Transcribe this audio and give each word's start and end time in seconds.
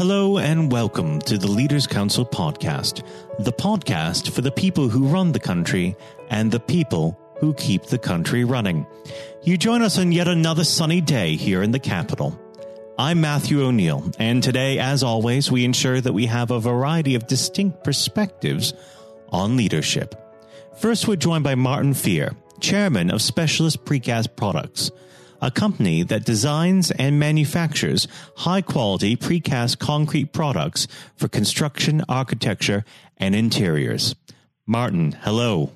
Hello 0.00 0.38
and 0.38 0.72
welcome 0.72 1.18
to 1.20 1.36
the 1.36 1.46
Leaders 1.46 1.86
Council 1.86 2.24
podcast, 2.24 3.06
the 3.38 3.52
podcast 3.52 4.30
for 4.30 4.40
the 4.40 4.50
people 4.50 4.88
who 4.88 5.06
run 5.06 5.32
the 5.32 5.38
country 5.38 5.94
and 6.30 6.50
the 6.50 6.58
people 6.58 7.20
who 7.36 7.52
keep 7.52 7.82
the 7.82 7.98
country 7.98 8.42
running. 8.42 8.86
You 9.42 9.58
join 9.58 9.82
us 9.82 9.98
on 9.98 10.10
yet 10.10 10.26
another 10.26 10.64
sunny 10.64 11.02
day 11.02 11.36
here 11.36 11.62
in 11.62 11.72
the 11.72 11.78
capital. 11.78 12.40
I'm 12.98 13.20
Matthew 13.20 13.62
O'Neill, 13.62 14.10
and 14.18 14.42
today, 14.42 14.78
as 14.78 15.02
always, 15.02 15.52
we 15.52 15.66
ensure 15.66 16.00
that 16.00 16.14
we 16.14 16.24
have 16.24 16.50
a 16.50 16.60
variety 16.60 17.14
of 17.14 17.26
distinct 17.26 17.84
perspectives 17.84 18.72
on 19.28 19.58
leadership. 19.58 20.14
First, 20.78 21.08
we're 21.08 21.16
joined 21.16 21.44
by 21.44 21.56
Martyn 21.56 21.92
Fear, 21.92 22.30
chairman 22.58 23.10
of 23.10 23.20
Specialist 23.20 23.84
Precast 23.84 24.34
Products 24.34 24.92
a 25.40 25.50
company 25.50 26.02
that 26.02 26.24
designs 26.24 26.90
and 26.90 27.18
manufactures 27.18 28.06
high 28.38 28.62
quality 28.62 29.16
precast 29.16 29.78
concrete 29.78 30.32
products 30.32 30.86
for 31.16 31.28
construction, 31.28 32.02
architecture, 32.08 32.84
and 33.16 33.34
interiors. 33.34 34.14
Martyn, 34.66 35.12
hello. 35.22 35.72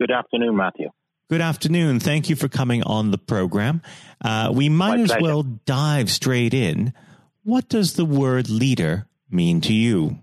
Good 0.00 0.10
afternoon, 0.10 0.56
Matthew. 0.56 0.90
Good 1.28 1.40
afternoon. 1.40 1.98
Thank 1.98 2.30
you 2.30 2.36
for 2.36 2.48
coming 2.48 2.82
on 2.84 3.10
the 3.10 3.18
program. 3.18 3.82
Uh, 4.24 4.52
we 4.54 4.68
might 4.68 4.96
My 4.98 5.02
as 5.02 5.08
pleasure. 5.08 5.22
well 5.22 5.42
dive 5.42 6.10
straight 6.10 6.54
in. 6.54 6.92
What 7.42 7.68
does 7.68 7.94
the 7.94 8.04
word 8.04 8.48
leader 8.48 9.06
mean 9.28 9.60
to 9.62 9.72
you? 9.72 10.18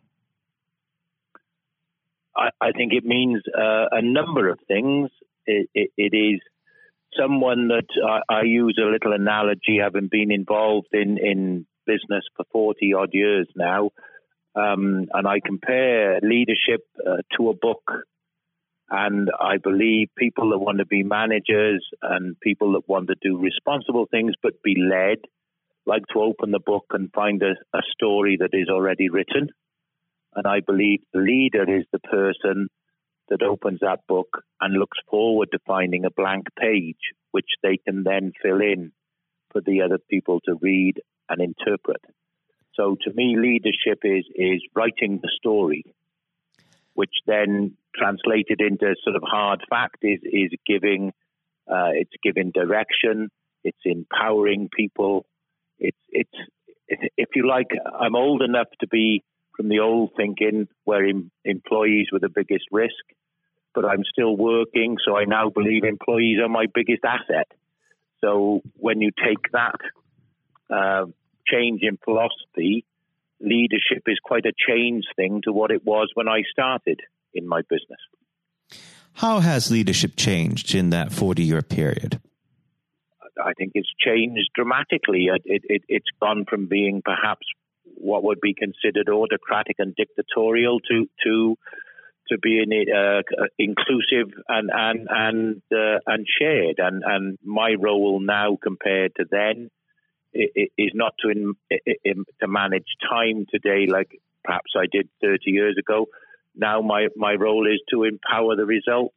I, 2.35 2.49
I 2.61 2.71
think 2.71 2.93
it 2.93 3.03
means 3.03 3.41
uh, 3.47 3.85
a 3.91 4.01
number 4.01 4.49
of 4.49 4.59
things. 4.67 5.09
It, 5.45 5.69
it, 5.73 5.91
it 5.97 6.15
is 6.15 6.41
someone 7.19 7.69
that 7.69 7.87
I, 8.05 8.21
I 8.33 8.41
use 8.43 8.79
a 8.81 8.89
little 8.89 9.13
analogy, 9.13 9.79
having 9.81 10.07
been 10.09 10.31
involved 10.31 10.89
in, 10.91 11.17
in 11.17 11.65
business 11.85 12.23
for 12.35 12.45
40 12.51 12.93
odd 12.93 13.09
years 13.13 13.47
now. 13.55 13.91
Um, 14.55 15.07
and 15.13 15.27
I 15.27 15.39
compare 15.43 16.19
leadership 16.21 16.81
uh, 16.99 17.17
to 17.37 17.49
a 17.49 17.55
book. 17.55 17.83
And 18.89 19.29
I 19.39 19.57
believe 19.57 20.09
people 20.17 20.51
that 20.51 20.59
want 20.59 20.77
to 20.77 20.85
be 20.85 21.03
managers 21.03 21.83
and 22.01 22.39
people 22.39 22.73
that 22.73 22.87
want 22.87 23.07
to 23.07 23.15
do 23.21 23.39
responsible 23.39 24.05
things 24.11 24.33
but 24.41 24.61
be 24.63 24.75
led 24.77 25.17
like 25.85 26.03
to 26.13 26.19
open 26.21 26.51
the 26.51 26.59
book 26.59 26.85
and 26.91 27.11
find 27.11 27.41
a, 27.41 27.55
a 27.75 27.81
story 27.91 28.37
that 28.39 28.53
is 28.53 28.69
already 28.69 29.09
written. 29.09 29.49
And 30.35 30.47
I 30.47 30.59
believe 30.65 31.01
the 31.11 31.19
leader 31.19 31.77
is 31.77 31.85
the 31.91 31.99
person 31.99 32.69
that 33.29 33.41
opens 33.41 33.79
that 33.81 34.05
book 34.07 34.43
and 34.59 34.73
looks 34.73 34.97
forward 35.09 35.49
to 35.51 35.59
finding 35.65 36.05
a 36.05 36.11
blank 36.11 36.47
page, 36.59 37.13
which 37.31 37.49
they 37.61 37.77
can 37.77 38.03
then 38.03 38.31
fill 38.41 38.61
in 38.61 38.91
for 39.51 39.61
the 39.61 39.81
other 39.81 39.99
people 40.09 40.39
to 40.41 40.55
read 40.61 41.01
and 41.29 41.41
interpret. 41.41 42.01
So 42.75 42.97
to 43.03 43.13
me, 43.13 43.35
leadership 43.37 43.99
is 44.03 44.25
is 44.35 44.61
writing 44.75 45.19
the 45.21 45.31
story, 45.37 45.83
which 46.95 47.13
then 47.27 47.77
translated 47.95 48.61
into 48.61 48.95
sort 49.03 49.15
of 49.15 49.23
hard 49.23 49.61
fact 49.69 49.97
is 50.01 50.19
is 50.23 50.51
giving 50.65 51.13
uh, 51.67 51.91
it's 51.93 52.11
giving 52.23 52.51
direction, 52.51 53.29
it's 53.63 53.77
empowering 53.85 54.69
people, 54.75 55.25
it's 55.79 55.97
it's 56.09 56.35
if 56.87 57.29
you 57.35 57.47
like, 57.47 57.69
I'm 57.99 58.15
old 58.15 58.41
enough 58.41 58.67
to 58.81 58.87
be 58.87 59.23
from 59.55 59.69
the 59.69 59.79
old 59.79 60.11
thinking 60.15 60.67
where 60.83 61.05
em- 61.05 61.31
employees 61.45 62.07
were 62.11 62.19
the 62.19 62.29
biggest 62.29 62.65
risk, 62.71 63.03
but 63.73 63.85
I'm 63.85 64.03
still 64.11 64.35
working, 64.35 64.97
so 65.05 65.15
I 65.17 65.25
now 65.25 65.49
believe 65.49 65.83
employees 65.83 66.39
are 66.41 66.49
my 66.49 66.65
biggest 66.73 67.03
asset. 67.03 67.47
So 68.21 68.61
when 68.75 69.01
you 69.01 69.11
take 69.11 69.51
that 69.51 69.79
uh, 70.69 71.05
change 71.47 71.81
in 71.81 71.97
philosophy, 72.03 72.85
leadership 73.39 74.03
is 74.07 74.19
quite 74.23 74.45
a 74.45 74.53
change 74.67 75.05
thing 75.15 75.41
to 75.43 75.51
what 75.51 75.71
it 75.71 75.85
was 75.85 76.09
when 76.13 76.27
I 76.27 76.43
started 76.51 77.01
in 77.33 77.47
my 77.47 77.61
business. 77.61 77.99
How 79.15 79.39
has 79.39 79.69
leadership 79.69 80.15
changed 80.15 80.73
in 80.73 80.89
that 80.89 81.11
40 81.11 81.43
year 81.43 81.61
period? 81.61 82.19
I 83.43 83.53
think 83.53 83.71
it's 83.75 83.91
changed 83.99 84.49
dramatically. 84.55 85.25
It, 85.25 85.41
it, 85.45 85.61
it, 85.65 85.81
it's 85.87 86.09
gone 86.21 86.45
from 86.47 86.67
being 86.67 87.01
perhaps 87.03 87.45
what 87.97 88.23
would 88.23 88.41
be 88.41 88.53
considered 88.53 89.09
autocratic 89.09 89.77
and 89.79 89.95
dictatorial 89.95 90.79
to 90.81 91.07
to 91.23 91.57
to 92.29 92.37
being 92.37 92.71
uh, 92.71 93.21
inclusive 93.59 94.33
and 94.47 94.69
and 94.73 95.07
and 95.09 95.61
uh, 95.71 95.99
and 96.07 96.25
shared. 96.39 96.79
And 96.79 97.03
and 97.05 97.37
my 97.43 97.75
role 97.79 98.19
now 98.19 98.57
compared 98.61 99.15
to 99.15 99.25
then 99.29 99.69
is 100.33 100.91
not 100.93 101.13
to 101.19 101.29
in, 101.29 101.53
in, 102.03 102.25
to 102.41 102.47
manage 102.47 102.87
time 103.09 103.45
today 103.51 103.85
like 103.87 104.19
perhaps 104.43 104.73
I 104.75 104.85
did 104.91 105.09
30 105.21 105.51
years 105.51 105.77
ago. 105.77 106.07
Now 106.55 106.81
my 106.81 107.07
my 107.15 107.33
role 107.33 107.67
is 107.67 107.81
to 107.91 108.03
empower 108.03 108.55
the 108.55 108.65
results. 108.65 109.15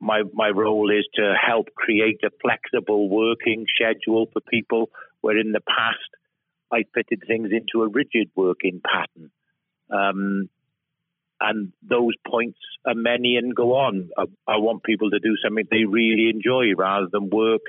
My 0.00 0.22
my 0.32 0.48
role 0.48 0.90
is 0.90 1.06
to 1.14 1.34
help 1.34 1.68
create 1.74 2.20
a 2.24 2.30
flexible 2.42 3.08
working 3.08 3.66
schedule 3.74 4.26
for 4.32 4.40
people 4.40 4.90
where 5.20 5.38
in 5.38 5.52
the 5.52 5.60
past 5.60 6.10
I 6.74 6.78
fitted 6.94 7.22
things 7.26 7.50
into 7.58 7.84
a 7.84 7.88
rigid 7.88 8.28
working 8.34 8.80
pattern. 8.92 9.30
Um, 9.90 10.48
and 11.40 11.72
those 11.82 12.14
points 12.26 12.58
are 12.86 12.94
many 12.94 13.36
and 13.36 13.54
go 13.54 13.68
on. 13.86 14.10
I, 14.16 14.24
I 14.54 14.56
want 14.66 14.82
people 14.90 15.10
to 15.10 15.20
do 15.28 15.34
something 15.42 15.66
they 15.70 15.84
really 15.84 16.30
enjoy 16.30 16.66
rather 16.76 17.08
than 17.14 17.30
work 17.30 17.64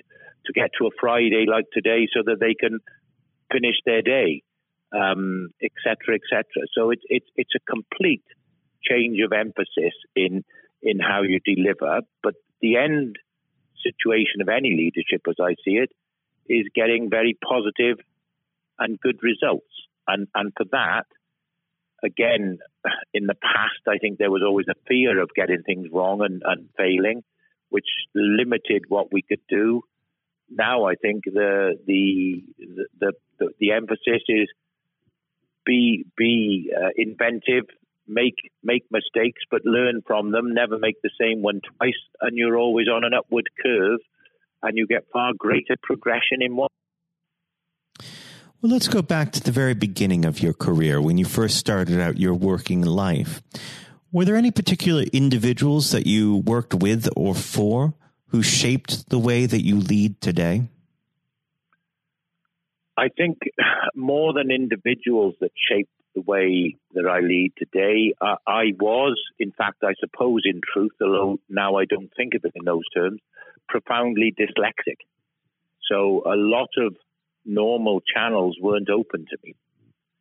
to 0.46 0.54
get 0.54 0.70
to 0.78 0.88
a 0.88 0.96
Friday 1.00 1.46
like 1.56 1.66
today 1.74 2.08
so 2.16 2.22
that 2.26 2.40
they 2.40 2.56
can 2.64 2.80
finish 3.52 3.76
their 3.86 4.02
day, 4.02 4.44
um, 4.94 5.50
et 5.62 5.72
cetera, 5.84 6.16
et 6.16 6.26
cetera. 6.30 6.64
So 6.76 6.92
it's, 6.92 7.06
it's, 7.10 7.30
it's 7.36 7.56
a 7.56 7.72
complete 7.74 8.24
change 8.90 9.18
of 9.26 9.32
emphasis 9.34 9.96
in, 10.16 10.44
in 10.82 11.00
how 11.00 11.22
you 11.24 11.40
deliver. 11.44 12.02
But 12.24 12.36
the 12.62 12.78
end 12.78 13.18
situation 13.84 14.42
of 14.42 14.50
any 14.50 14.72
leadership, 14.72 15.22
as 15.28 15.36
I 15.42 15.56
see 15.66 15.78
it, 15.84 15.92
is 16.48 16.66
getting 16.76 17.10
very 17.10 17.38
positive 17.44 17.98
and 18.80 19.00
good 19.00 19.20
results. 19.24 19.66
And, 20.08 20.28
and 20.36 20.54
for 20.56 20.66
that, 20.72 21.06
again, 22.04 22.60
in 23.14 23.26
the 23.26 23.36
past, 23.36 23.88
I 23.88 23.98
think 23.98 24.18
there 24.18 24.32
was 24.32 24.44
always 24.46 24.68
a 24.70 24.76
fear 24.88 25.22
of 25.22 25.30
getting 25.36 25.64
things 25.64 25.88
wrong 25.92 26.22
and, 26.22 26.42
and 26.46 26.70
failing, 26.78 27.24
which 27.70 27.88
limited 28.14 28.84
what 28.88 29.12
we 29.12 29.22
could 29.22 29.42
do. 29.50 29.82
Now, 30.50 30.86
I 30.86 30.94
think 30.94 31.24
the 31.26 31.74
the 31.88 32.44
the 33.00 33.14
the, 33.40 33.50
the 33.60 33.72
emphasis 33.72 34.22
is 34.28 34.48
be 35.66 36.06
be 36.16 36.72
uh, 36.72 36.90
inventive, 36.96 37.66
make 38.08 38.36
make 38.64 38.86
mistakes, 38.92 39.42
but 39.50 39.66
learn 39.66 40.04
from 40.06 40.32
them. 40.32 40.54
Never 40.54 40.78
make 40.78 41.02
the 41.02 41.10
same 41.20 41.42
one 41.42 41.62
twice, 41.62 41.94
and 42.22 42.38
you're 42.38 42.58
always 42.58 42.88
on 42.88 43.04
an 43.04 43.16
upward 43.18 43.50
curve, 43.64 44.00
and 44.62 44.78
you 44.78 44.86
get 44.86 45.08
far 45.12 45.32
greater 45.36 45.76
progression 45.82 46.42
in 46.42 46.56
what. 46.56 46.72
Well, 48.66 48.74
let's 48.74 48.88
go 48.88 49.04
back 49.04 49.32
to 49.34 49.44
the 49.44 49.52
very 49.52 49.76
beginning 49.76 50.26
of 50.26 50.42
your 50.42 50.54
career 50.54 51.00
when 51.00 51.20
you 51.20 51.26
first 51.26 51.58
started 51.58 52.02
out 52.02 52.18
your 52.18 52.34
working 52.34 52.82
life. 52.82 53.44
Were 54.12 54.26
there 54.26 54.38
any 54.38 54.50
particular 54.50 55.04
individuals 55.14 55.92
that 55.92 56.08
you 56.08 56.38
worked 56.38 56.74
with 56.74 57.08
or 57.16 57.36
for 57.36 57.94
who 58.30 58.42
shaped 58.42 59.08
the 59.12 59.20
way 59.20 59.46
that 59.46 59.64
you 59.64 59.76
lead 59.76 60.20
today? 60.20 60.64
I 62.98 63.10
think 63.16 63.38
more 63.94 64.34
than 64.34 64.50
individuals 64.50 65.36
that 65.42 65.52
shaped 65.56 65.92
the 66.16 66.22
way 66.22 66.76
that 66.96 67.06
I 67.06 67.20
lead 67.20 67.54
today, 67.60 68.16
uh, 68.20 68.38
I 68.48 68.74
was, 68.80 69.16
in 69.38 69.52
fact, 69.52 69.84
I 69.84 69.94
suppose, 70.00 70.42
in 70.44 70.62
truth, 70.74 70.94
although 71.00 71.40
now 71.48 71.76
I 71.76 71.86
don't 71.86 72.10
think 72.18 72.34
of 72.34 72.44
it 72.44 72.54
in 72.56 72.66
those 72.66 72.90
terms, 72.96 73.22
profoundly 73.70 74.34
dyslexic. 74.36 74.98
So 75.88 76.24
a 76.26 76.34
lot 76.36 76.70
of 76.78 76.96
normal 77.46 78.02
channels 78.02 78.58
weren't 78.60 78.90
open 78.90 79.26
to 79.30 79.38
me. 79.44 79.56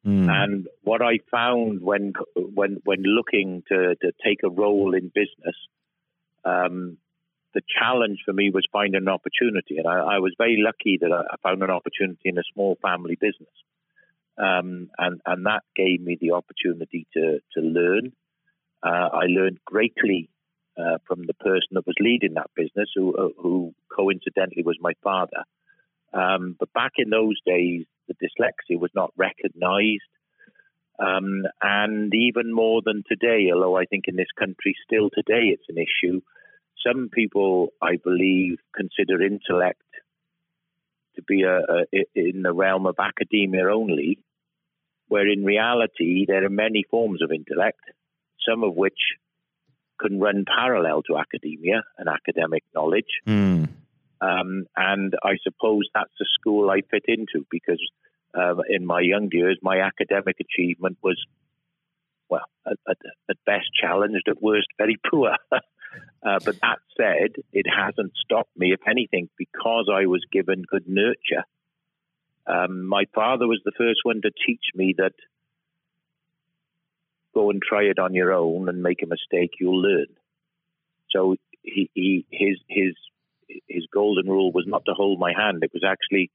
Mm. 0.06 0.31
And 0.31 0.67
what 0.82 1.00
I 1.00 1.19
found 1.31 1.81
when 1.81 2.12
when 2.35 2.81
when 2.85 3.03
looking 3.03 3.62
to, 3.69 3.94
to 3.97 4.12
take 4.25 4.41
a 4.44 4.50
role 4.50 4.94
in 4.94 5.09
business, 5.09 5.56
um, 6.44 6.99
the 7.55 7.62
challenge 7.81 8.19
for 8.25 8.35
me 8.35 8.50
was 8.50 8.67
finding 8.71 9.00
an 9.00 9.09
opportunity, 9.09 9.79
and 9.79 9.87
I, 9.87 10.17
I 10.17 10.19
was 10.19 10.35
very 10.37 10.59
lucky 10.59 10.99
that 11.00 11.11
I, 11.11 11.37
found 11.43 11.62
an 11.62 11.71
opportunity 11.71 12.29
in 12.29 12.37
a 12.37 12.43
small 12.53 12.76
family 12.82 13.17
business, 13.19 13.55
um, 14.37 14.91
and 14.99 15.23
and 15.25 15.47
that 15.47 15.62
gave 15.75 16.03
me 16.03 16.19
the 16.20 16.32
opportunity 16.32 17.06
to 17.15 17.38
to 17.55 17.61
learn. 17.61 18.12
Uh, 18.82 19.09
I 19.11 19.25
learned 19.29 19.61
greatly 19.65 20.29
uh, 20.77 20.99
from 21.06 21.23
the 21.27 21.32
person 21.32 21.73
that 21.73 21.87
was 21.87 21.97
leading 21.99 22.35
that 22.35 22.50
business, 22.55 22.91
who 22.94 23.17
uh, 23.17 23.29
who 23.41 23.75
coincidentally 23.91 24.65
was 24.65 24.77
my 24.81 24.93
father. 25.03 25.44
Um, 26.14 26.55
but 26.58 26.72
back 26.72 26.93
in 26.99 27.11
those 27.11 27.38
days, 27.44 27.87
the 28.08 28.14
dyslexia 28.14 28.78
was 28.78 28.90
not 28.94 29.12
recognized. 29.16 30.02
Um, 30.99 31.43
and 31.61 32.12
even 32.14 32.55
more 32.55 32.82
than 32.84 33.02
today, 33.08 33.50
although 33.52 33.76
I 33.76 33.84
think 33.84 34.05
in 34.06 34.14
this 34.14 34.31
country 34.38 34.76
still 34.87 35.11
today 35.11 35.49
it's 35.55 35.69
an 35.69 35.76
issue, 35.76 36.20
some 36.87 37.08
people, 37.12 37.70
I 37.82 37.96
believe, 37.96 38.58
consider 38.76 39.20
intellect 39.22 39.82
to 41.16 41.22
be 41.22 41.43
a, 41.43 41.58
a, 41.58 42.05
in 42.14 42.43
the 42.43 42.52
realm 42.52 42.87
of 42.87 42.96
academia 43.00 43.67
only. 43.72 44.19
where 45.08 45.28
in 45.31 45.44
reality 45.44 46.25
there 46.26 46.44
are 46.44 46.50
many 46.50 46.84
forms 46.90 47.22
of 47.22 47.31
intellect, 47.31 47.81
some 48.49 48.64
of 48.64 48.75
which 48.75 48.99
can 50.00 50.19
run 50.19 50.44
parallel 50.44 51.02
to 51.02 51.17
academia 51.17 51.82
and 51.99 52.08
academic 52.08 52.64
knowledge. 52.75 53.20
Mm. 53.26 53.69
Um, 54.20 54.66
and 54.76 55.14
I 55.22 55.37
suppose 55.43 55.88
that's 55.94 56.12
the 56.19 56.26
school 56.38 56.70
I 56.70 56.81
fit 56.90 57.05
into 57.08 57.46
because 57.50 57.81
uh, 58.37 58.55
in 58.69 58.87
my 58.87 59.00
young 59.00 59.28
years, 59.32 59.58
my 59.62 59.81
academic 59.81 60.37
achievement 60.40 60.99
was, 61.02 61.22
well, 62.28 62.44
at, 62.66 62.78
at, 63.28 63.37
best 63.46 63.66
challenged, 63.81 64.28
at 64.28 64.43
worst 64.43 64.69
very 64.78 64.96
poor. 65.11 65.37
uh, 65.52 66.38
but 66.44 66.58
that 66.61 66.78
said, 66.96 67.43
it 67.52 67.66
hasn't 67.69 68.12
stopped 68.25 68.56
me. 68.56 68.72
If 68.72 68.81
anything, 68.88 69.28
because 69.37 69.88
I 69.93 70.06
was 70.06 70.25
given 70.32 70.62
good 70.69 70.88
nurture, 70.88 71.44
um, 72.46 72.87
my 72.87 73.05
father 73.14 73.46
was 73.46 73.60
the 73.64 73.72
first 73.76 74.00
one 74.02 74.20
to 74.22 74.31
teach 74.46 74.64
me 74.75 74.94
that 74.99 75.14
go 77.34 77.50
and 77.50 77.60
try 77.60 77.82
it 77.84 77.99
on 77.99 78.14
your 78.14 78.32
own 78.32 78.69
and 78.69 78.82
make 78.82 79.02
a 79.02 79.06
mistake, 79.06 79.52
you'll 79.60 79.81
learn. 79.81 80.06
So 81.10 81.37
he, 81.62 81.90
he 81.94 82.26
his 82.31 82.58
his 82.69 82.94
his 83.69 83.87
golden 83.93 84.26
rule 84.26 84.52
was 84.52 84.64
not 84.67 84.85
to 84.87 84.94
hold 84.94 85.19
my 85.19 85.32
hand. 85.37 85.62
It 85.62 85.73
was 85.73 85.85
actually 85.87 86.31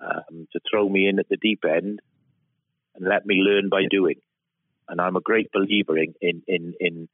um, 0.00 0.46
to 0.52 0.60
throw 0.70 0.88
me 0.88 1.08
in 1.08 1.18
at 1.18 1.28
the 1.28 1.36
deep 1.36 1.64
end 1.64 2.00
and 2.94 3.08
let 3.08 3.26
me 3.26 3.36
learn 3.36 3.68
by 3.68 3.82
doing. 3.90 4.16
And 4.88 5.00
I'm 5.00 5.16
a 5.16 5.20
great 5.20 5.50
believer 5.52 5.98
in 5.98 6.14
in 6.20 6.42
in, 6.46 6.74
in 6.80 7.08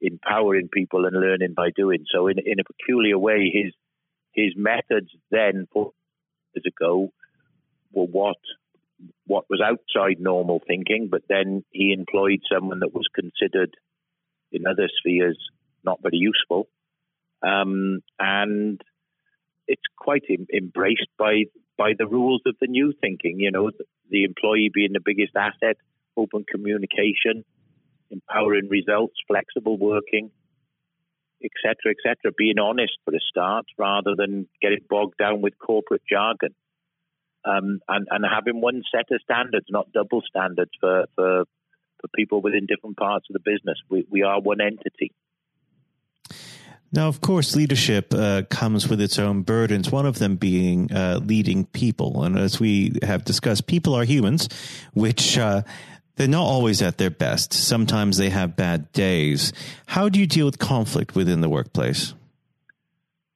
empowering 0.00 0.68
people 0.68 1.06
and 1.06 1.18
learning 1.18 1.54
by 1.54 1.70
doing. 1.74 2.04
So 2.12 2.28
in 2.28 2.38
in 2.38 2.60
a 2.60 2.64
peculiar 2.64 3.18
way, 3.18 3.50
his 3.52 3.72
his 4.32 4.54
methods 4.56 5.10
then 5.30 5.68
four 5.72 5.92
years 6.54 6.64
ago 6.66 7.12
were 7.92 8.06
what 8.06 8.38
what 9.26 9.44
was 9.48 9.60
outside 9.60 10.20
normal 10.20 10.60
thinking, 10.66 11.08
but 11.10 11.22
then 11.28 11.64
he 11.70 11.92
employed 11.92 12.40
someone 12.52 12.80
that 12.80 12.94
was 12.94 13.08
considered 13.14 13.74
in 14.52 14.66
other 14.66 14.88
spheres 14.98 15.38
not 15.84 16.00
very 16.02 16.18
useful. 16.18 16.68
Um, 17.42 18.00
and 18.18 18.80
it's 19.66 19.82
quite 19.96 20.24
em- 20.30 20.46
embraced 20.54 21.08
by 21.18 21.44
by 21.78 21.92
the 21.98 22.06
rules 22.06 22.42
of 22.46 22.54
the 22.60 22.66
new 22.66 22.92
thinking. 23.00 23.40
You 23.40 23.50
know, 23.50 23.70
the, 24.10 24.24
employee 24.24 24.70
being 24.72 24.92
the 24.92 25.00
biggest 25.04 25.34
asset, 25.36 25.76
open 26.16 26.44
communication, 26.48 27.44
empowering 28.10 28.68
results, 28.68 29.14
flexible 29.26 29.78
working, 29.78 30.30
etc., 31.42 31.92
etc. 31.92 32.32
Being 32.36 32.58
honest 32.58 32.92
for 33.04 33.14
a 33.14 33.20
start, 33.20 33.64
rather 33.78 34.14
than 34.16 34.48
getting 34.60 34.84
bogged 34.88 35.18
down 35.18 35.40
with 35.40 35.58
corporate 35.58 36.02
jargon 36.08 36.54
um, 37.44 37.80
and, 37.88 38.06
and 38.10 38.24
having 38.30 38.60
one 38.60 38.82
set 38.94 39.06
of 39.10 39.20
standards, 39.22 39.66
not 39.70 39.92
double 39.92 40.22
standards 40.28 40.70
for, 40.80 41.06
for, 41.14 41.44
for 42.00 42.08
people 42.14 42.40
within 42.40 42.66
different 42.66 42.96
parts 42.96 43.26
of 43.28 43.34
the 43.34 43.40
business. 43.40 43.78
We, 43.88 44.06
we 44.08 44.22
are 44.22 44.40
one 44.40 44.60
entity. 44.60 45.12
Now, 46.94 47.08
of 47.08 47.22
course, 47.22 47.56
leadership 47.56 48.12
uh, 48.12 48.42
comes 48.50 48.86
with 48.86 49.00
its 49.00 49.18
own 49.18 49.42
burdens, 49.42 49.90
one 49.90 50.04
of 50.04 50.18
them 50.18 50.36
being 50.36 50.92
uh, 50.92 51.20
leading 51.24 51.64
people. 51.64 52.22
And 52.22 52.38
as 52.38 52.60
we 52.60 52.98
have 53.02 53.24
discussed, 53.24 53.66
people 53.66 53.94
are 53.94 54.04
humans, 54.04 54.50
which 54.92 55.38
uh, 55.38 55.62
they're 56.16 56.28
not 56.28 56.44
always 56.44 56.82
at 56.82 56.98
their 56.98 57.10
best. 57.10 57.54
Sometimes 57.54 58.18
they 58.18 58.28
have 58.28 58.56
bad 58.56 58.92
days. 58.92 59.54
How 59.86 60.10
do 60.10 60.20
you 60.20 60.26
deal 60.26 60.44
with 60.44 60.58
conflict 60.58 61.14
within 61.14 61.40
the 61.40 61.48
workplace? 61.48 62.12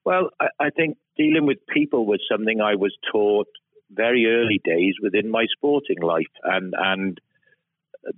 Well, 0.04 0.30
I, 0.38 0.48
I 0.60 0.70
think 0.70 0.98
dealing 1.16 1.46
with 1.46 1.58
people 1.66 2.04
was 2.04 2.20
something 2.30 2.60
I 2.60 2.74
was 2.74 2.94
taught 3.10 3.48
very 3.90 4.26
early 4.26 4.60
days 4.62 4.94
within 5.02 5.30
my 5.30 5.46
sporting 5.56 6.02
life, 6.02 6.26
and 6.42 6.74
and 6.76 7.20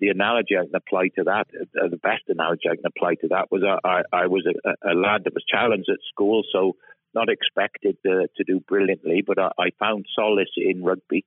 the 0.00 0.08
analogy 0.08 0.56
I 0.56 0.64
can 0.64 0.74
apply 0.74 1.08
to 1.16 1.24
that, 1.24 1.46
uh, 1.54 1.88
the 1.88 1.96
best 1.96 2.22
analogy 2.28 2.68
I 2.70 2.76
can 2.76 2.86
apply 2.86 3.14
to 3.16 3.28
that 3.28 3.50
was 3.50 3.62
I, 3.64 4.02
I 4.12 4.26
was 4.26 4.46
a, 4.46 4.92
a, 4.92 4.94
lad 4.94 5.24
that 5.24 5.34
was 5.34 5.44
challenged 5.48 5.88
at 5.88 5.98
school, 6.12 6.42
so 6.52 6.76
not 7.14 7.28
expected 7.28 7.96
to, 8.04 8.28
to 8.36 8.44
do 8.44 8.60
brilliantly, 8.60 9.22
but 9.26 9.38
I, 9.38 9.50
I, 9.58 9.70
found 9.78 10.06
solace 10.14 10.50
in 10.56 10.82
rugby, 10.84 11.24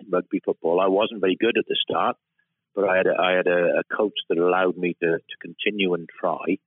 in 0.00 0.10
rugby 0.10 0.40
football. 0.44 0.80
I 0.80 0.88
wasn't 0.88 1.20
very 1.20 1.36
good 1.36 1.56
at 1.58 1.66
the 1.68 1.76
start, 1.80 2.16
but 2.74 2.88
I 2.88 2.96
had 2.96 3.06
a, 3.06 3.20
I 3.20 3.32
had 3.32 3.46
a, 3.46 3.80
a 3.80 3.96
coach 3.96 4.18
that 4.28 4.38
allowed 4.38 4.76
me 4.76 4.96
to, 5.00 5.18
to 5.18 5.36
continue 5.40 5.94
and 5.94 6.08
try. 6.20 6.58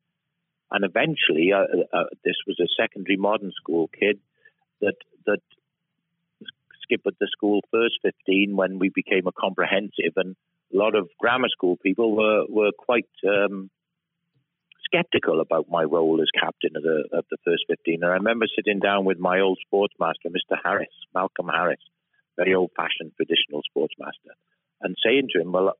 And 0.72 0.84
eventually, 0.84 1.52
uh, 1.54 1.66
uh, 1.94 2.06
this 2.24 2.36
was 2.48 2.60
a 2.60 2.68
secondary 2.82 3.18
modern 3.18 3.52
school 3.56 3.90
kid 4.00 4.20
that 4.82 4.96
that 5.26 5.40
the 7.20 7.28
school 7.32 7.62
first 7.72 7.96
15 8.04 8.56
when 8.56 8.80
we 8.80 8.90
became 8.90 9.28
a 9.28 9.32
comprehensive, 9.32 10.14
and 10.16 10.36
a 10.76 10.78
lot 10.78 10.96
of 10.96 11.10
grammar 11.20 11.48
school 11.50 11.78
people 11.78 12.16
were, 12.16 12.46
were 12.50 12.72
quite 12.78 13.08
um, 13.28 13.70
skeptical 14.84 15.40
about 15.40 15.68
my 15.70 15.84
role 15.84 16.22
as 16.22 16.28
captain 16.40 16.76
of 16.76 16.84
the, 16.84 17.18
of 17.18 17.26
the 17.32 17.38
first 17.46 17.64
15. 17.70 18.04
And 18.04 18.12
I 18.12 18.16
remember 18.16 18.46
sitting 18.56 18.80
down 18.80 19.06
with 19.06 19.18
my 19.18 19.40
old 19.40 19.60
sportsmaster, 19.66 20.28
Mr. 20.28 20.58
Harris, 20.64 20.94
Malcolm 21.14 21.48
Harris, 21.48 21.80
very 22.38 22.54
old 22.54 22.72
fashioned 22.76 23.14
traditional 23.16 23.62
sportsmaster, 23.62 24.36
and 24.82 24.96
saying 25.04 25.30
to 25.34 25.42
him, 25.42 25.52
Well, 25.52 25.74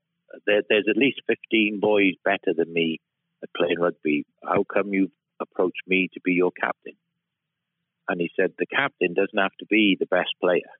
there, 0.46 0.62
there's 0.68 0.86
at 0.88 0.96
least 0.96 1.20
15 1.26 1.78
boys 1.80 2.14
better 2.24 2.54
than 2.56 2.72
me 2.72 3.00
at 3.42 3.50
playing 3.54 3.78
rugby. 3.78 4.24
How 4.42 4.64
come 4.64 4.94
you've 4.94 5.10
approached 5.40 5.82
me 5.86 6.08
to 6.14 6.20
be 6.24 6.32
your 6.32 6.52
captain? 6.52 6.94
And 8.08 8.20
he 8.20 8.30
said, 8.34 8.52
The 8.58 8.66
captain 8.66 9.14
doesn't 9.14 9.38
have 9.38 9.56
to 9.60 9.66
be 9.66 9.96
the 9.98 10.06
best 10.06 10.30
player 10.40 10.72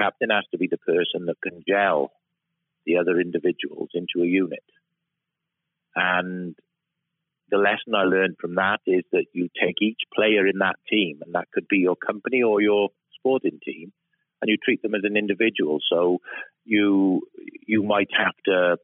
captain 0.00 0.30
has 0.30 0.44
to 0.50 0.58
be 0.58 0.68
the 0.70 0.78
person 0.78 1.26
that 1.26 1.36
can 1.42 1.62
gel 1.68 2.10
the 2.86 2.96
other 2.96 3.20
individuals 3.20 3.90
into 3.94 4.24
a 4.24 4.26
unit. 4.26 4.64
And 5.94 6.54
the 7.50 7.58
lesson 7.58 7.94
I 7.94 8.04
learned 8.04 8.36
from 8.40 8.54
that 8.54 8.78
is 8.86 9.02
that 9.12 9.26
you 9.32 9.48
take 9.60 9.76
each 9.82 10.00
player 10.14 10.46
in 10.46 10.58
that 10.58 10.76
team, 10.88 11.20
and 11.24 11.34
that 11.34 11.50
could 11.52 11.66
be 11.68 11.78
your 11.78 11.96
company 11.96 12.42
or 12.42 12.60
your 12.60 12.90
sporting 13.18 13.58
team, 13.64 13.92
and 14.40 14.48
you 14.48 14.56
treat 14.56 14.82
them 14.82 14.94
as 14.94 15.02
an 15.04 15.16
individual. 15.16 15.78
So 15.90 16.18
you 16.64 17.22
you 17.66 17.82
might 17.82 18.08
have 18.16 18.34
to 18.46 18.76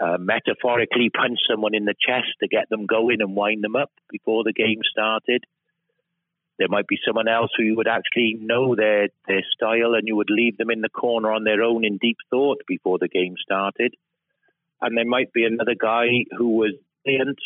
uh, 0.00 0.18
metaphorically 0.18 1.10
punch 1.10 1.38
someone 1.50 1.74
in 1.74 1.84
the 1.84 1.94
chest 1.94 2.28
to 2.40 2.48
get 2.48 2.68
them 2.70 2.86
going 2.86 3.20
and 3.20 3.36
wind 3.36 3.62
them 3.62 3.76
up 3.76 3.90
before 4.10 4.44
the 4.44 4.52
game 4.52 4.80
started. 4.90 5.44
There 6.62 6.68
might 6.68 6.86
be 6.86 7.00
someone 7.04 7.26
else 7.26 7.50
who 7.56 7.64
you 7.64 7.74
would 7.74 7.88
actually 7.88 8.36
know 8.40 8.76
their, 8.76 9.08
their 9.26 9.42
style 9.52 9.94
and 9.94 10.06
you 10.06 10.14
would 10.14 10.30
leave 10.30 10.56
them 10.58 10.70
in 10.70 10.80
the 10.80 10.88
corner 10.88 11.32
on 11.32 11.42
their 11.42 11.60
own 11.60 11.84
in 11.84 11.98
deep 11.98 12.18
thought 12.30 12.58
before 12.68 12.98
the 13.00 13.08
game 13.08 13.34
started. 13.42 13.96
And 14.80 14.96
there 14.96 15.04
might 15.04 15.32
be 15.32 15.44
another 15.44 15.74
guy 15.74 16.06
who 16.38 16.50
was 16.50 16.74
brilliant. 17.04 17.40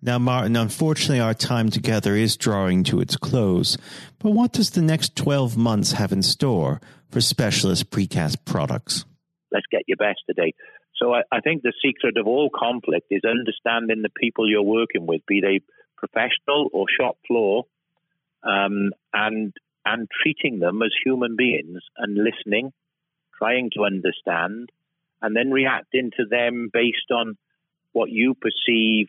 Now, 0.00 0.20
Martyn, 0.20 0.54
unfortunately, 0.54 1.18
our 1.18 1.34
time 1.34 1.68
together 1.68 2.14
is 2.14 2.36
drawing 2.36 2.84
to 2.84 3.00
its 3.00 3.16
close. 3.16 3.76
But 4.20 4.30
what 4.30 4.52
does 4.52 4.70
the 4.70 4.82
next 4.82 5.16
12 5.16 5.56
months 5.56 5.92
have 5.92 6.12
in 6.12 6.22
store 6.22 6.80
for 7.10 7.20
specialist 7.20 7.90
precast 7.90 8.44
products? 8.44 9.04
Let's 9.50 9.66
get 9.68 9.82
your 9.88 9.96
best 9.96 10.20
today. 10.28 10.54
So 10.94 11.12
I, 11.12 11.22
I 11.32 11.40
think 11.40 11.62
the 11.62 11.72
secret 11.84 12.16
of 12.18 12.28
all 12.28 12.50
conflict 12.54 13.06
is 13.10 13.22
understanding 13.28 14.02
the 14.02 14.10
people 14.16 14.48
you're 14.48 14.62
working 14.62 15.06
with, 15.06 15.22
be 15.26 15.40
they 15.40 15.60
professional 15.96 16.68
or 16.72 16.86
shop 17.00 17.16
floor, 17.26 17.64
um, 18.42 18.92
and 19.12 19.52
and 19.86 20.08
treating 20.22 20.58
them 20.60 20.82
as 20.82 20.92
human 21.04 21.36
beings 21.36 21.82
and 21.98 22.16
listening, 22.16 22.72
trying 23.38 23.70
to 23.74 23.84
understand, 23.84 24.70
and 25.20 25.36
then 25.36 25.50
reacting 25.50 26.10
to 26.16 26.24
them 26.28 26.70
based 26.72 27.10
on 27.10 27.36
what 27.92 28.10
you 28.10 28.34
perceive 28.34 29.06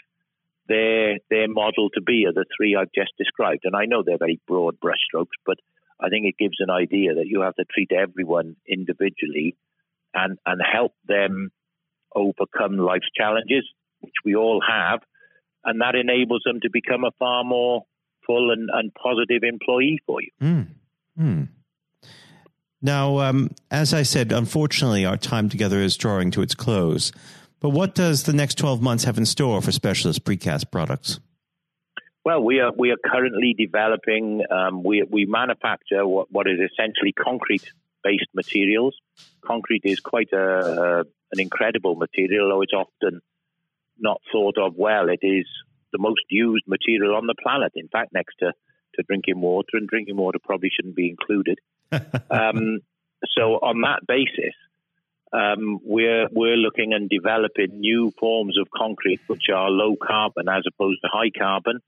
their 0.68 1.20
their 1.30 1.48
model 1.48 1.90
to 1.92 2.02
be, 2.02 2.26
are 2.28 2.34
the 2.34 2.46
three 2.56 2.76
I've 2.76 2.92
just 2.94 3.12
described. 3.18 3.62
And 3.66 3.76
I 3.76 3.86
know 3.86 4.04
they're 4.04 4.18
very 4.18 4.40
broad 4.48 4.78
brushstrokes, 4.80 5.38
but 5.46 5.58
I 6.00 6.10
think 6.10 6.26
it 6.26 6.38
gives 6.38 6.58
an 6.60 6.70
idea 6.70 7.16
that 7.16 7.28
you 7.28 7.42
have 7.42 7.56
to 7.56 7.66
treat 7.66 7.92
everyone 7.92 8.56
individually 8.68 9.56
and 10.14 10.38
and 10.46 10.62
help 10.62 10.94
them 11.08 11.52
overcome 12.16 12.78
life's 12.78 13.10
challenges, 13.16 13.66
which 14.00 14.14
we 14.24 14.36
all 14.36 14.62
have, 14.68 15.02
and 15.66 15.82
that 15.82 15.96
enables 15.96 16.42
them 16.46 16.60
to 16.62 16.70
become 16.72 17.04
a 17.04 17.12
far 17.20 17.44
more 17.44 17.84
full 18.26 18.52
and, 18.52 18.70
and 18.72 18.94
positive 18.94 19.44
employee 19.44 20.00
for 20.06 20.22
you. 20.22 20.30
Mm. 20.42 20.68
Mm. 21.20 21.48
Now, 22.82 23.20
um, 23.20 23.52
as 23.72 23.94
I 23.94 24.04
said, 24.04 24.32
unfortunately, 24.32 25.06
our 25.06 25.18
time 25.18 25.50
together 25.50 25.80
is 25.80 25.98
drawing 25.98 26.32
to 26.32 26.42
its 26.42 26.54
close. 26.54 27.12
But 27.60 27.70
what 27.70 27.96
does 27.96 28.24
the 28.24 28.34
next 28.34 28.58
12 28.58 28.82
months 28.82 29.06
have 29.06 29.18
in 29.18 29.26
store 29.26 29.62
for 29.62 29.72
specialist 29.72 30.24
precast 30.24 30.70
products? 30.72 31.20
Well, 32.24 32.44
we 32.44 32.60
are 32.60 32.72
we 32.76 32.90
are 32.90 32.98
currently 33.04 33.56
developing. 33.58 34.44
Um, 34.50 34.84
we 34.84 35.04
we 35.08 35.26
manufacture 35.26 36.08
what, 36.08 36.32
what 36.32 36.48
is 36.48 36.60
essentially 36.60 37.12
concrete 37.12 37.72
based 38.04 38.30
materials. 38.34 38.96
Concrete 39.46 39.82
is 39.84 40.00
quite 40.00 40.30
a, 40.34 40.38
a, 40.38 41.00
an 41.00 41.40
incredible 41.40 41.96
material, 41.96 42.50
though 42.50 42.62
it's 42.62 42.74
often 42.74 43.22
not 44.00 44.22
thought 44.32 44.58
of 44.58 44.76
well. 44.76 45.10
It 45.10 45.26
is 45.26 45.46
the 45.92 46.00
most 46.00 46.22
used 46.30 46.66
material 46.68 47.16
on 47.16 47.28
the 47.28 47.36
planet. 47.42 47.74
In 47.76 47.88
fact, 47.88 48.14
next 48.14 48.36
to, 48.40 48.52
to 48.96 49.04
drinking 49.08 49.42
water, 49.42 49.70
and 49.74 49.88
drinking 49.88 50.18
water 50.18 50.40
probably 50.44 50.70
shouldn't 50.76 50.96
be 50.96 51.10
included. 51.10 51.60
um, 52.30 52.80
So 53.34 53.60
on 53.62 53.82
that 53.82 54.06
basis, 54.08 54.56
um, 55.34 55.80
we're 55.84 56.28
we're 56.32 56.56
looking 56.58 56.94
and 56.94 57.10
developing 57.10 57.80
new 57.80 58.12
forms 58.20 58.58
of 58.60 58.68
concrete 58.76 59.20
which 59.28 59.50
are 59.54 59.70
low 59.70 59.96
carbon 59.96 60.48
as 60.48 60.64
opposed 60.68 61.00
to 61.04 61.10
high 61.12 61.32
carbon, 61.38 61.80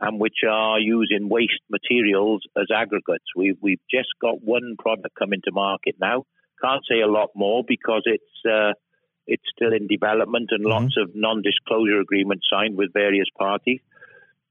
and 0.00 0.20
which 0.20 0.38
are 0.48 0.78
using 0.78 1.28
waste 1.28 1.62
materials 1.70 2.42
as 2.56 2.68
aggregates. 2.74 3.24
We've 3.36 3.58
we've 3.60 3.82
just 3.90 4.08
got 4.20 4.42
one 4.42 4.76
product 4.78 5.14
coming 5.18 5.40
to 5.44 5.52
market 5.52 5.96
now. 6.00 6.24
Can't 6.62 6.84
say 6.88 7.00
a 7.00 7.10
lot 7.10 7.30
more 7.34 7.62
because 7.66 8.02
it's 8.04 8.46
uh, 8.48 8.72
it's 9.26 9.44
still 9.54 9.72
in 9.72 9.86
development 9.86 10.50
and 10.50 10.64
mm-hmm. 10.64 10.84
lots 10.84 10.96
of 10.96 11.14
non-disclosure 11.14 12.00
agreements 12.00 12.46
signed 12.50 12.76
with 12.76 12.92
various 12.92 13.28
parties. 13.38 13.80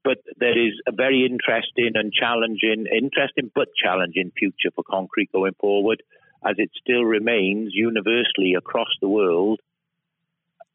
But 0.03 0.17
there 0.37 0.57
is 0.57 0.73
a 0.85 0.91
very 0.91 1.25
interesting 1.25 1.91
and 1.95 2.11
challenging, 2.11 2.87
interesting 2.91 3.49
but 3.55 3.69
challenging 3.81 4.31
future 4.37 4.71
for 4.75 4.83
concrete 4.83 5.31
going 5.31 5.53
forward, 5.59 6.03
as 6.45 6.55
it 6.57 6.71
still 6.81 7.03
remains 7.03 7.71
universally 7.73 8.55
across 8.57 8.89
the 9.01 9.07
world 9.07 9.61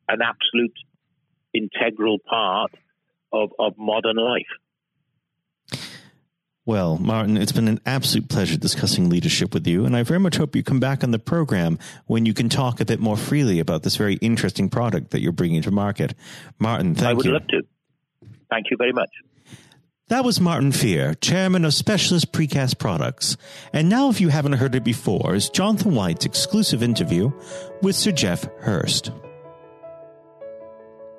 an 0.09 0.21
absolute 0.23 0.73
integral 1.52 2.19
part 2.19 2.73
of, 3.33 3.50
of 3.59 3.76
modern 3.76 4.17
life. 4.17 4.47
Well, 6.68 6.98
Martyn, 6.98 7.38
it's 7.38 7.50
been 7.50 7.66
an 7.66 7.80
absolute 7.87 8.28
pleasure 8.28 8.58
discussing 8.58 9.08
leadership 9.08 9.54
with 9.54 9.66
you, 9.66 9.87
and 9.87 9.96
I 9.96 10.02
very 10.02 10.20
much 10.20 10.37
hope 10.37 10.54
you 10.54 10.62
come 10.62 10.80
back 10.80 11.02
on 11.02 11.12
the 11.12 11.18
program 11.18 11.78
when 12.04 12.26
you 12.26 12.34
can 12.34 12.50
talk 12.50 12.78
a 12.78 12.84
bit 12.84 13.00
more 13.00 13.16
freely 13.16 13.58
about 13.58 13.84
this 13.84 13.96
very 13.96 14.16
interesting 14.16 14.68
product 14.68 15.12
that 15.12 15.22
you're 15.22 15.32
bringing 15.32 15.62
to 15.62 15.70
market. 15.70 16.12
Martyn, 16.58 16.94
thank 16.94 17.04
you. 17.04 17.08
I 17.08 17.12
would 17.14 17.25
you. 17.25 17.32
love 17.32 17.46
to. 17.46 17.62
Thank 18.50 18.66
you 18.70 18.76
very 18.76 18.92
much. 18.92 19.08
That 20.08 20.26
was 20.26 20.42
Martyn 20.42 20.72
Fear, 20.72 21.14
chairman 21.14 21.64
of 21.64 21.72
Specialist 21.72 22.32
Precast 22.32 22.78
Products. 22.78 23.38
And 23.72 23.88
now, 23.88 24.10
if 24.10 24.20
you 24.20 24.28
haven't 24.28 24.52
heard 24.52 24.75
it 24.75 24.84
before, 24.84 25.34
is 25.34 25.48
Jonathan 25.48 25.94
White's 25.94 26.26
exclusive 26.26 26.82
interview 26.82 27.32
with 27.80 27.96
Sir 27.96 28.12
Geoff 28.12 28.44
Hurst. 28.58 29.10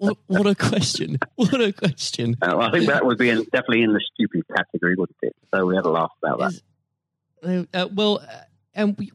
what, 0.00 0.16
what 0.26 0.46
a 0.46 0.54
question! 0.54 1.18
What 1.36 1.60
a 1.60 1.72
question! 1.72 2.36
Uh, 2.40 2.54
well, 2.56 2.62
I 2.62 2.70
think 2.70 2.86
that 2.86 3.04
would 3.04 3.18
be 3.18 3.28
in, 3.28 3.44
definitely 3.52 3.82
in 3.82 3.92
the 3.92 4.00
stupid 4.14 4.44
category, 4.56 4.94
wouldn't 4.94 5.16
it? 5.22 5.36
So 5.54 5.66
we 5.66 5.76
had 5.76 5.84
a 5.84 5.90
laugh 5.90 6.10
about 6.22 6.38
that. 6.38 6.60
Uh, 7.42 7.64
uh, 7.76 7.88
well, 7.92 8.20
uh, 8.26 8.40
and 8.74 8.96
we, 8.98 9.12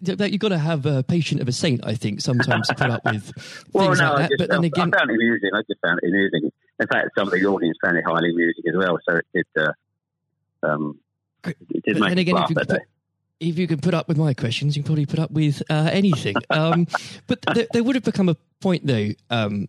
you've 0.00 0.40
got 0.40 0.48
to 0.48 0.58
have 0.58 0.86
a 0.86 1.04
patient 1.04 1.40
of 1.40 1.46
a 1.46 1.52
saint, 1.52 1.86
I 1.86 1.94
think, 1.94 2.20
sometimes 2.20 2.66
to 2.66 2.74
put 2.74 2.90
up 2.90 3.04
with 3.04 3.32
well, 3.72 3.86
things 3.86 4.00
no, 4.00 4.12
like 4.12 4.28
that. 4.28 4.36
But 4.38 4.50
then 4.50 4.64
again, 4.64 4.92
I 4.92 4.98
found 4.98 5.10
it 5.10 5.14
amusing. 5.14 5.50
I 5.54 5.62
just 5.68 5.80
found 5.80 6.00
it 6.02 6.08
amusing. 6.08 6.50
In 6.80 6.86
fact, 6.88 7.10
some 7.16 7.28
of 7.28 7.32
the 7.32 7.46
audience 7.46 7.78
found 7.82 7.96
it 7.96 8.04
highly 8.04 8.30
amusing 8.30 8.64
as 8.68 8.76
well. 8.76 8.98
So 9.08 9.16
it 9.16 9.26
did. 9.32 9.46
Uh, 9.56 9.72
um, 10.66 10.98
it 11.44 11.84
did 11.84 12.00
make 12.00 12.18
again, 12.18 12.34
laugh 12.34 12.52
that 12.54 12.68
day 12.68 12.78
if 13.40 13.58
you 13.58 13.66
can 13.66 13.80
put 13.80 13.94
up 13.94 14.08
with 14.08 14.16
my 14.16 14.34
questions, 14.34 14.76
you 14.76 14.82
can 14.82 14.86
probably 14.86 15.06
put 15.06 15.18
up 15.18 15.30
with 15.30 15.62
uh, 15.68 15.90
anything. 15.92 16.36
Um, 16.50 16.86
but 17.26 17.42
th- 17.52 17.68
there 17.72 17.82
would 17.82 17.96
have 17.96 18.04
become 18.04 18.28
a 18.28 18.36
point, 18.60 18.86
though, 18.86 19.10
um, 19.30 19.68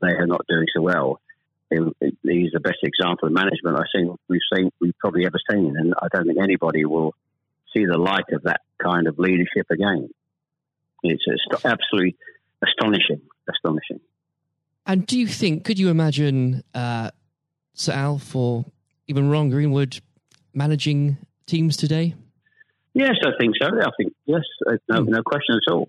they 0.00 0.12
are 0.12 0.26
not 0.26 0.46
doing 0.48 0.66
so 0.74 0.82
well. 0.82 1.20
He's 1.70 2.52
the 2.52 2.60
best 2.62 2.78
example 2.82 3.26
of 3.26 3.34
management 3.34 3.76
I've 3.76 3.86
seen. 3.94 4.14
We've 4.28 4.40
seen 4.54 4.70
we've 4.80 4.96
probably 4.98 5.26
ever 5.26 5.38
seen, 5.50 5.74
and 5.76 5.94
I 6.00 6.06
don't 6.12 6.26
think 6.26 6.38
anybody 6.40 6.84
will 6.84 7.14
see 7.74 7.84
the 7.84 7.98
like 7.98 8.26
of 8.32 8.42
that 8.44 8.60
kind 8.80 9.08
of 9.08 9.18
leadership 9.18 9.66
again. 9.70 10.08
It's 11.02 11.24
absolutely 11.64 12.16
astonishing, 12.64 13.20
astonishing. 13.48 14.00
And 14.86 15.06
do 15.06 15.18
you 15.18 15.26
think? 15.26 15.64
Could 15.64 15.78
you 15.78 15.88
imagine 15.88 16.62
uh, 16.74 17.10
Sir 17.74 17.92
Alf 17.92 18.36
or 18.36 18.64
even 19.06 19.28
Ron 19.30 19.50
Greenwood 19.50 20.00
managing 20.52 21.18
teams 21.46 21.76
today? 21.76 22.14
Yes, 22.92 23.16
I 23.24 23.30
think 23.40 23.54
so. 23.60 23.68
I 23.68 23.90
think 23.96 24.12
yes, 24.24 24.42
uh, 24.66 24.76
no, 24.88 25.00
no 25.00 25.22
question 25.22 25.56
at 25.56 25.72
all. 25.72 25.88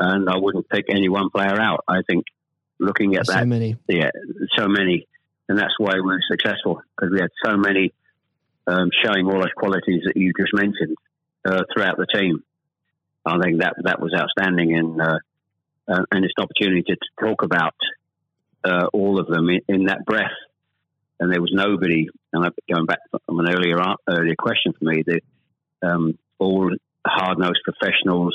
and 0.00 0.28
I 0.28 0.38
wouldn't 0.38 0.68
pick 0.68 0.86
any 0.88 1.08
one 1.08 1.30
player 1.30 1.60
out. 1.60 1.84
I 1.86 2.02
think 2.06 2.24
looking 2.78 3.14
at 3.16 3.26
that, 3.26 3.40
so 3.40 3.46
many, 3.46 3.76
yeah, 3.86 4.10
so 4.56 4.66
many, 4.66 5.06
and 5.48 5.58
that's 5.58 5.74
why 5.78 5.94
we 5.94 6.00
were 6.00 6.20
successful 6.30 6.82
because 6.96 7.12
we 7.12 7.20
had 7.20 7.30
so 7.44 7.56
many 7.56 7.92
um, 8.66 8.88
showing 9.04 9.26
all 9.26 9.38
those 9.38 9.52
qualities 9.56 10.02
that 10.06 10.16
you 10.16 10.32
just 10.38 10.54
mentioned 10.54 10.96
uh, 11.44 11.62
throughout 11.72 11.98
the 11.98 12.06
team. 12.06 12.42
I 13.24 13.38
think 13.38 13.60
that 13.60 13.74
that 13.84 14.00
was 14.00 14.14
outstanding, 14.16 14.74
and 14.74 15.00
uh, 15.00 15.18
uh, 15.86 16.04
and 16.10 16.24
it's 16.24 16.34
an 16.38 16.44
opportunity 16.44 16.82
to 16.82 16.96
talk 17.20 17.42
about 17.42 17.74
uh, 18.64 18.86
all 18.92 19.20
of 19.20 19.26
them 19.26 19.48
in, 19.50 19.60
in, 19.68 19.84
that 19.86 20.04
breath. 20.04 20.32
And 21.18 21.32
there 21.32 21.40
was 21.40 21.52
nobody. 21.52 22.08
And 22.32 22.50
going 22.72 22.86
back 22.86 23.00
from 23.26 23.40
an 23.40 23.48
earlier 23.48 23.78
earlier 24.08 24.36
question 24.38 24.72
for 24.72 24.84
me, 24.84 25.02
the 25.04 25.20
um, 25.82 26.18
all 26.38 26.70
hard 27.06 27.38
nosed 27.38 27.60
professionals, 27.64 28.34